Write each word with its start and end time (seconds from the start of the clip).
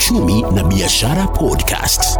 Uchumi 0.00 0.42
na 0.42 0.62
Biashara 0.64 1.26
Podcast. 1.26 2.18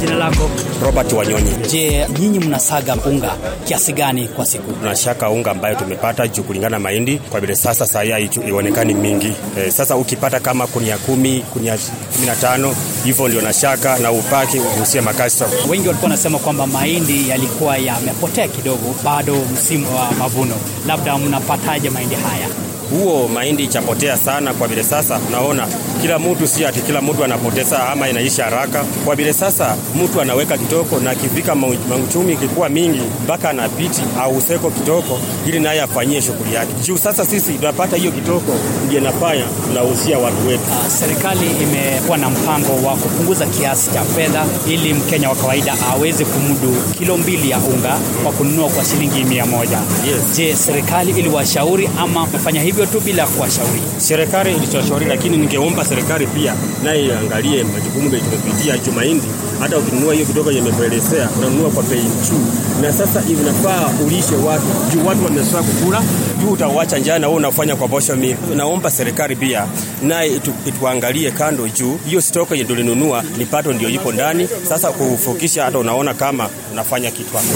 Jina 0.00 0.14
lako? 0.14 0.50
Robert 0.82 1.12
Wanyonyi. 1.12 1.50
Je, 1.70 2.06
nyinyi 2.20 2.38
mnasaga 2.38 2.96
unga 2.96 3.30
kiasi 3.64 3.92
gani 3.92 4.28
kwa 4.28 4.46
siku? 4.46 4.72
Tunashaka 4.72 5.30
unga 5.30 5.50
ambayo 5.50 5.74
tumepata 5.74 6.28
juu 6.28 6.42
kulingana 6.42 6.78
mahindi 6.78 7.18
kwa 7.18 7.40
vile 7.40 7.56
sasa 7.56 7.86
saa 7.86 8.02
hii 8.02 8.30
ionekani 8.48 8.94
mingi. 8.94 9.32
E, 9.58 9.70
sasa 9.70 9.96
ukipata 9.96 10.40
kama 10.40 10.66
kunia 10.66 10.98
kumi, 10.98 11.40
kunia 11.52 11.78
kumi 12.14 12.26
na 12.26 12.36
tano 12.36 12.74
hivyo 13.04 13.28
ndio 13.28 13.40
nashaka 13.40 13.98
na 13.98 14.12
upaki 14.12 14.58
uhusie 14.58 15.00
makasi. 15.00 15.44
Wengi 15.68 15.88
walikuwa 15.88 16.10
wanasema 16.10 16.38
kwamba 16.38 16.66
mahindi 16.66 17.28
yalikuwa 17.28 17.76
yamepotea 17.78 18.48
kidogo, 18.48 18.94
bado 19.04 19.34
msimu 19.54 19.96
wa 19.96 20.10
mavuno. 20.18 20.54
Labda 20.86 21.18
mnapataje 21.18 21.90
mahindi 21.90 22.14
haya? 22.14 22.48
Huo 22.90 23.28
mahindi 23.28 23.64
ichapotea 23.64 24.16
sana 24.16 24.54
kwa 24.54 24.68
vile 24.68 24.82
sasa 24.82 25.20
unaona 25.28 25.66
kila 26.00 26.18
mtu 26.18 26.46
si 26.48 26.64
ati 26.64 26.80
kila 26.80 27.02
mtu 27.02 27.24
anapoteza 27.24 27.88
ama 27.88 28.08
inaisha 28.08 28.44
haraka. 28.44 28.84
Kwa 29.04 29.14
vile 29.16 29.32
sasa 29.32 29.76
mtu 30.04 30.20
anaweka 30.20 30.58
kitoko 30.58 30.98
na 30.98 31.14
kifika 31.14 31.54
mauchumi 31.54 32.32
ikikuwa 32.32 32.68
mingi 32.68 33.00
mpaka 33.24 33.50
anapiti 33.50 34.02
au 34.20 34.36
useko 34.36 34.70
kitoko 34.70 35.18
ili 35.48 35.60
naye 35.60 35.80
afanyie 35.82 36.22
shughuli 36.22 36.54
yake. 36.54 36.72
Juu 36.84 36.96
sasa 36.98 37.24
sisi 37.26 37.52
tunapata 37.52 37.96
hiyo 37.96 38.12
kitoko 38.12 38.52
ndiye 38.86 39.00
nafanya 39.00 39.44
tunauzia 39.68 40.18
watu 40.18 40.48
wetu. 40.48 40.62
Uh, 40.62 40.92
serikali 40.92 41.46
imekuwa 41.62 42.18
na 42.18 42.30
mpango 42.30 42.86
wa 42.88 42.96
kupunguza 42.96 43.46
kiasi 43.46 43.90
cha 43.90 44.02
fedha 44.04 44.44
ili 44.68 44.94
mkenya 44.94 45.28
wa 45.28 45.34
kawaida 45.36 45.74
aweze 45.92 46.24
kumudu 46.24 46.74
kilo 46.98 47.16
mbili 47.16 47.50
ya 47.50 47.58
unga 47.58 47.96
kwa 48.22 48.32
kununua 48.32 48.68
kwa 48.68 48.84
shilingi 48.84 49.24
mia 49.24 49.46
moja. 49.46 49.78
Yes. 50.06 50.36
je 50.36 50.56
serikali 50.56 51.10
iliwashauri 51.10 51.90
ama 51.98 52.26
mefanya 52.26 52.60
hivi 52.62 52.75
hivyo 52.76 52.86
tu 52.92 53.00
bila 53.04 53.26
kuwashauri. 53.26 53.80
Serikali 53.96 54.54
ilichoshauri, 54.56 55.06
lakini 55.06 55.36
ningeomba 55.36 55.84
serikali 55.84 56.26
pia 56.26 56.54
naye 56.84 57.06
iangalie 57.06 57.64
majukumu 57.64 58.14
yetu 58.14 58.24
tumepitia 58.30 58.78
juu 58.78 58.92
mahindi. 58.92 59.26
Hata 59.60 59.78
ukinunua 59.78 60.14
hiyo 60.14 60.26
kidogo 60.26 60.52
yamekuelezea, 60.52 61.28
unanunua 61.38 61.70
kwa 61.70 61.82
bei 61.82 62.02
juu, 62.02 62.40
na 62.82 62.92
sasa 62.92 63.22
inafaa 63.28 63.90
ulishe 64.06 64.34
watu 64.34 64.64
juu 64.92 65.06
watu 65.06 65.24
wamesoa 65.24 65.62
kukula 65.62 66.02
juu, 66.46 66.52
utawacha 66.52 66.98
njaa 66.98 67.18
na 67.18 67.26
wewe 67.28 67.38
unafanya 67.38 67.76
kwa 67.76 67.88
posho 67.88 68.16
mili. 68.16 68.36
Naomba 68.56 68.90
serikali 68.90 69.36
pia 69.36 69.66
naye 70.02 70.34
itu, 70.36 70.52
ituangalie 70.66 71.30
kando 71.30 71.68
juu 71.68 71.98
hiyo 72.06 72.20
stoko 72.20 72.54
yenye 72.54 72.64
tulinunua 72.68 73.24
ni 73.38 73.46
pato 73.46 73.72
ndio 73.72 73.88
ipo 73.88 74.12
ndani. 74.12 74.48
Sasa 74.68 74.92
kufukisha, 74.92 75.64
hata 75.64 75.78
unaona 75.78 76.14
kama 76.14 76.48
unafanya 76.72 77.10
kitu 77.10 77.36
hapo. 77.36 77.48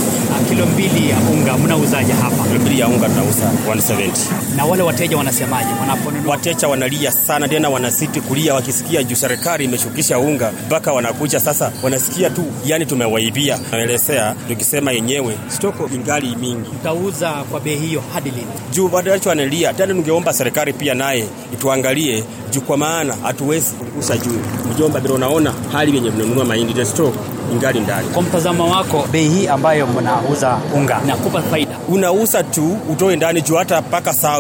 Kilo 0.49 0.67
mbili 0.67 1.11
ya 1.11 1.17
unga 1.33 1.59
mnauzaje 1.59 2.13
hapa? 2.13 2.45
Kilo 2.45 2.61
mbili 2.61 2.81
ya 2.81 2.89
unga 2.89 3.09
tunauza 3.09 3.51
170 3.69 4.11
na 4.57 4.65
wale 4.65 4.83
wateja 4.83 5.17
wanasemaje 5.17 5.71
wanaponunua? 5.81 6.31
Wateja 6.31 6.69
wanalia 6.69 7.11
sana 7.13 7.49
tena, 7.49 7.69
wanasiti 7.71 8.21
kulia 8.21 8.55
wakisikia 8.55 9.03
juu 9.03 9.15
serikali 9.17 9.65
imeshukisha 9.65 10.19
unga, 10.19 10.53
mpaka 10.67 10.93
wanakuja 10.93 11.41
sasa, 11.41 11.73
wanasikia 11.83 12.31
tu 12.31 12.45
yani 12.65 12.87
tumewaibia. 12.87 13.59
Naelezea 13.73 14.35
tukisema 14.49 14.93
yenyewe 14.93 15.39
stoko 15.49 15.91
ingali 15.95 16.37
mingi, 16.37 16.69
utauza 16.81 17.31
kwa 17.33 17.61
bei 17.61 17.77
hiyo 17.77 18.03
hadi 18.15 18.31
lini? 18.31 18.47
Juu 18.81 18.91
watu 18.93 19.29
wanalia 19.29 19.73
tena, 19.75 19.93
ningeomba 19.95 20.33
serikali 20.33 20.73
pia 20.73 20.95
naye 20.95 21.25
ituangalie 21.53 22.25
juu, 22.51 22.61
kwa 22.61 22.77
maana 22.77 23.15
hatuwezi 23.23 23.71
kugusa 23.75 24.17
juu 24.19 24.39
mjomba, 24.75 25.01
bila 25.01 25.15
unaona 25.15 25.55
hali 25.73 25.95
yenye 25.97 26.11
mnanunua 26.11 26.45
mahindi 26.45 26.75
the 26.75 26.85
stock 26.85 27.15
ingali 27.53 27.81
ndani. 27.81 28.09
Kwa 28.09 28.23
mtazamo 28.23 28.71
wako, 28.71 29.09
bei 29.13 29.29
hii 29.29 29.47
ambayo 29.47 29.87
mnauza 29.87 30.59
unga 30.75 31.01
inakupa 31.05 31.43
faida? 31.43 31.79
Unauza 31.89 32.43
tu 32.43 32.79
utoe 32.93 33.17
ndani 33.17 33.43
juu, 33.43 33.55
hata 33.55 33.81
mpaka 33.81 34.13
saa, 34.15 34.39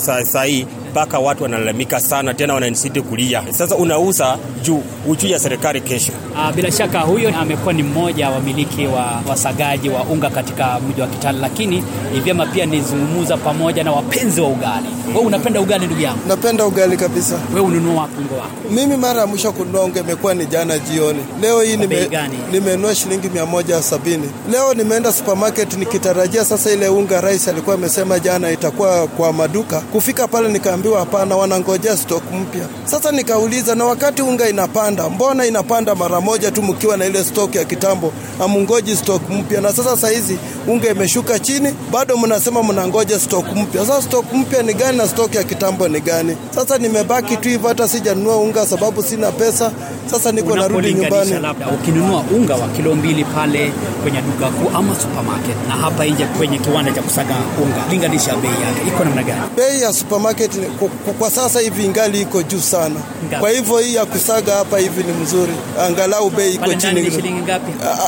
saa, 0.00 0.24
saa 0.24 0.44
hii 0.44 0.66
mpaka 0.90 1.18
watu 1.18 1.42
wanalalamika 1.42 2.00
sana 2.00 2.34
tena 2.34 2.54
wananisidi 2.54 3.02
kulia. 3.02 3.42
Sasa 3.50 3.76
unauza 3.76 4.38
juu 4.62 4.82
ujuu 5.08 5.28
ya 5.28 5.38
serikali 5.38 5.80
kesho. 5.80 6.12
Uh, 6.34 6.54
bila 6.54 6.72
shaka 6.72 7.00
huyo 7.00 7.32
amekuwa 7.40 7.72
ni 7.72 7.82
mmoja 7.82 8.28
wa 8.28 8.34
wamiliki 8.34 8.86
wa 8.86 9.22
wasagaji 9.28 9.88
wa 9.88 10.02
unga 10.02 10.30
katika 10.30 10.80
mji 10.80 11.00
wa 11.00 11.06
Kitale, 11.06 11.38
lakini 11.38 11.84
ni 12.14 12.20
vyema 12.20 12.46
pia 12.46 12.66
nizungumuza 12.66 13.36
pamoja 13.36 13.84
na 13.84 13.92
wapenzi 13.92 14.40
wa 14.40 14.48
ugali. 14.48 14.86
Wewe 15.08 15.20
unapenda 15.20 15.60
ugali 15.60 15.86
ndugu 15.86 16.00
yangu? 16.00 16.18
Napenda 16.28 16.66
ugali 16.66 16.96
kabisa. 16.96 17.38
Wewe 17.54 17.66
ununua 17.66 18.02
wapi 18.02 18.14
unga 18.18 18.34
wako? 18.42 18.54
Mimi 18.70 18.96
mara 18.96 19.20
ya 19.20 19.26
mwisho 19.26 19.52
kununua 19.52 19.82
unga 19.84 20.00
imekuwa 20.00 20.34
ni 20.34 20.46
jana 20.46 20.78
jioni. 20.78 21.18
Leo 21.40 21.60
hii 21.62 21.76
nime, 21.76 22.08
nimenunua 22.52 22.94
shilingi 22.94 23.28
mia 23.28 23.46
moja 23.46 23.82
sabini. 23.82 24.30
Leo 24.50 24.74
nimeenda 24.74 25.12
supermarket 25.12 25.74
nikitarajia 25.76 26.44
sasa 26.44 26.70
ile 26.70 26.88
unga 26.88 27.20
rais 27.20 27.48
alikuwa 27.48 27.74
amesema 27.76 28.18
jana 28.18 28.50
itakuwa 28.50 29.06
kwa 29.06 29.32
maduka. 29.32 29.80
Kufika 29.80 30.28
pale 30.28 30.48
nikaambiwa 30.80 31.00
hapana, 31.00 31.36
wanangojea 31.36 31.96
stock 31.96 32.22
mpya. 32.32 32.64
Sasa 32.84 33.12
nikauliza, 33.12 33.74
na 33.74 33.84
wakati 33.84 34.22
unga 34.22 34.48
inapanda, 34.48 35.08
mbona 35.08 35.46
inapanda 35.46 35.94
mara 35.94 36.20
moja 36.20 36.50
tu 36.50 36.62
mkiwa 36.62 36.96
na 36.96 37.06
ile 37.06 37.24
stock 37.24 37.54
ya 37.54 37.64
kitambo, 37.64 38.12
amungoji 38.40 38.96
stock 38.96 39.22
mpya? 39.30 39.60
Na 39.60 39.72
sasa 39.72 39.96
saizi 39.96 40.38
unga 40.66 40.90
imeshuka 40.90 41.38
chini, 41.38 41.74
bado 41.92 42.16
mnasema 42.16 42.62
mnangoja 42.62 43.20
stock 43.20 43.44
mpya. 43.56 43.86
Sasa 43.86 44.02
stock 44.02 44.32
mpya 44.32 44.62
ni 44.62 44.74
gani 44.74 44.98
na 44.98 45.08
stock 45.08 45.34
ya 45.34 45.44
kitambo 45.44 45.88
ni 45.88 46.00
gani? 46.00 46.36
Sasa 46.54 46.78
nimebaki 46.78 47.36
tu 47.36 47.48
hivyo, 47.48 47.68
hata 47.68 47.88
sijanunua 47.88 48.36
unga 48.36 48.66
sababu 48.66 49.02
sina 49.02 49.32
pesa. 49.32 49.72
Sasa 50.10 50.32
niko 50.32 50.56
narudi 50.56 50.94
nyumbani. 50.94 51.32
Labda 51.32 51.68
ukinunua 51.68 52.24
unga 52.36 52.54
wa 52.54 52.68
kilo 52.68 52.94
mbili 52.94 53.24
pale 53.24 53.72
kwenye 54.02 54.22
duka 54.22 54.46
kuu 54.50 54.76
ama 54.76 54.94
supermarket 55.00 55.56
na 55.68 55.74
hapa 55.74 56.04
nje 56.04 56.24
kwenye 56.26 56.58
kiwanda 56.58 56.92
cha 56.92 57.02
kusaga 57.02 57.36
unga, 57.62 57.84
linganisha 57.90 58.36
bei 58.36 58.50
yake 58.50 58.88
iko 58.88 59.04
namna 59.04 59.22
gani? 59.22 59.40
Bei 59.56 59.80
ya 59.82 59.92
supermarket 59.92 60.50
kwa, 60.78 60.88
kwa 61.14 61.30
sasa 61.30 61.60
hivi 61.60 61.84
ingali 61.84 62.20
iko 62.20 62.42
juu 62.42 62.60
sana. 62.60 62.94
Ngapi? 63.26 63.40
Kwa 63.40 63.50
hivyo 63.50 63.78
hii 63.78 63.94
ya 63.94 64.06
kusaga 64.06 64.52
hapa 64.54 64.78
hivi 64.78 65.02
ni 65.02 65.12
mzuri, 65.12 65.52
angalau 65.80 66.30
bei 66.30 66.54
iko 66.54 66.74
chini. 66.74 67.10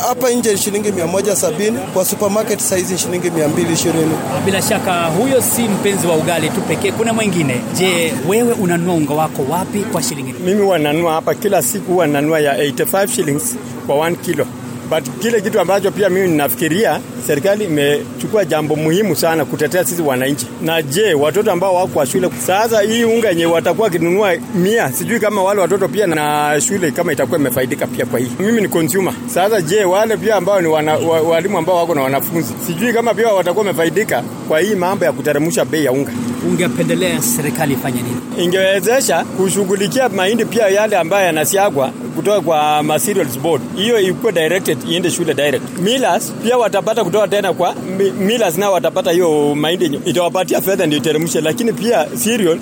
Hapa 0.07 0.29
nje 0.29 0.51
ni 0.51 0.57
shilingi 0.57 0.91
mia 0.91 1.07
moja 1.07 1.35
sabini 1.35 1.79
kwa 1.93 2.05
supermarket 2.05 2.59
saizi 2.59 2.97
shilingi 2.97 3.29
mia 3.29 3.47
mbili 3.47 3.73
ishirini. 3.73 4.11
Bila 4.45 4.61
shaka 4.61 5.05
huyo 5.05 5.41
si 5.41 5.61
mpenzi 5.61 6.07
wa 6.07 6.15
ugali 6.15 6.49
tu 6.49 6.61
pekee, 6.61 6.91
kuna 6.91 7.13
mwingine. 7.13 7.61
Je, 7.77 8.13
wewe 8.27 8.53
unanunua 8.53 8.95
unga 8.95 9.13
wako 9.13 9.45
wapi 9.49 9.79
kwa 9.79 10.03
shilingi? 10.03 10.33
Mimi 10.33 10.61
wananua 10.61 11.13
hapa 11.13 11.35
kila 11.35 11.61
siku, 11.61 11.91
huwa 11.91 12.07
nanua 12.07 12.39
ya 12.39 12.57
85 12.57 13.07
shillings 13.07 13.55
kwa 13.87 13.95
1 13.95 14.15
kilo 14.15 14.45
but 14.89 15.03
kile 15.19 15.41
kitu 15.41 15.59
ambacho 15.59 15.91
pia 15.91 16.09
mimi 16.09 16.27
ninafikiria 16.27 16.99
serikali 17.27 17.63
imechukua 17.65 18.45
jambo 18.45 18.75
muhimu 18.75 19.15
sana 19.15 19.45
kutetea 19.45 19.85
sisi 19.85 20.01
wananchi. 20.01 20.47
Na 20.61 20.81
je, 20.81 21.13
watoto 21.13 21.51
ambao 21.51 21.75
wako 21.75 21.87
kwa 21.87 22.05
shule 22.05 22.29
sasa, 22.47 22.81
hii 22.81 23.03
unga 23.03 23.29
yenye 23.29 23.45
watakuwa 23.45 23.89
kinunua 23.89 24.33
mia, 24.55 24.91
sijui 24.91 25.19
kama 25.19 25.43
wale 25.43 25.61
watoto 25.61 25.87
pia 25.87 26.07
na 26.07 26.55
shule 26.61 26.91
kama 26.91 27.13
itakuwa 27.13 27.39
imefaidika 27.39 27.87
pia 27.87 28.05
kwa 28.05 28.19
hii. 28.19 28.31
Mimi 28.39 28.61
ni 28.61 28.67
consumer. 28.67 29.13
Sasa 29.27 29.61
je, 29.61 29.83
wale 29.83 30.17
pia 30.17 30.35
ambao 30.35 30.61
ni 30.61 30.67
wana, 30.67 30.93
wa, 30.95 31.21
walimu 31.21 31.57
ambao 31.57 31.75
wako 31.77 31.95
na 31.95 32.01
wanafunzi, 32.01 32.53
sijui 32.67 32.93
kama 32.93 33.13
pia 33.13 33.27
watakuwa 33.27 33.65
wamefaidika 33.65 34.23
kwa 34.47 34.59
hii 34.59 34.75
mambo 34.75 35.05
ya 35.05 35.11
kuteremsha 35.11 35.65
bei 35.65 35.85
ya 35.85 35.91
unga. 35.91 36.11
Ungependelea 36.49 37.21
serikali 37.21 37.73
ifanye 37.73 38.01
nini? 38.01 38.43
Ingewezesha 38.45 39.23
kushughulikia 39.37 40.09
mahindi 40.09 40.45
pia 40.45 40.67
yale 40.67 40.97
ambayo 40.97 41.25
yanasiagwa 41.25 41.91
kutoka 42.15 42.41
kwa 42.41 42.83
materials 42.83 43.39
board, 43.39 43.61
hiyo 43.75 43.99
ikuwe 43.99 44.31
directed 44.31 44.77
iende 44.89 45.11
shule 45.11 45.33
direct. 45.33 45.79
Millers 45.79 46.33
pia 46.43 46.57
watapata 46.57 47.03
kutoka 47.03 47.27
tena 47.27 47.53
kwa 47.53 47.75
millers, 48.19 48.57
nao 48.57 48.73
watapata 48.73 49.11
hiyo 49.11 49.55
mahindi 49.55 49.85
itawapatia 50.05 50.61
fedha 50.61 50.85
ndio 50.85 50.97
iteremshe, 50.97 51.41
lakini 51.41 51.73
pia 51.73 52.05
cereal 52.23 52.59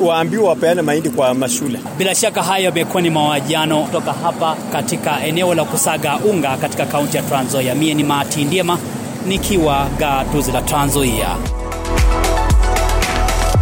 waambiwa 0.00 0.48
wapeane 0.48 0.82
mahindi 0.82 1.10
kwa 1.10 1.34
mashule. 1.34 1.78
Bila 1.98 2.14
shaka 2.14 2.42
hayo 2.42 2.64
yamekuwa 2.64 3.02
ni 3.02 3.10
mawajiano 3.10 3.82
kutoka 3.82 4.12
hapa 4.12 4.56
katika 4.72 5.24
eneo 5.26 5.54
la 5.54 5.64
kusaga 5.64 6.16
unga 6.16 6.56
katika 6.56 6.86
kaunti 6.86 7.16
ya 7.16 7.22
Trans 7.22 7.48
Nzoia. 7.48 7.74
Mie 7.74 7.94
ni 7.94 8.04
Martin 8.04 8.46
Ndiema 8.46 8.78
nikiwa 9.26 9.86
gatuzi 9.98 10.52
la 10.52 10.62
Trans 10.62 10.90
Nzoia. 10.90 11.36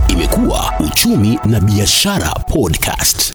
Imekuwa 0.09 0.73
uchumi 0.81 1.39
na 1.45 1.61
biashara 1.61 2.29
podcast. 2.53 3.35